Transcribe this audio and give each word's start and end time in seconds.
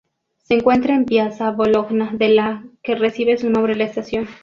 Se 0.39 0.55
encuentra 0.55 0.95
en 0.95 1.05
Piazza 1.05 1.51
Bologna, 1.51 2.09
de 2.13 2.29
la 2.29 2.63
que 2.81 2.95
recibe 2.95 3.37
su 3.37 3.51
nombre 3.51 3.75
la 3.75 3.83
estación. 3.83 4.27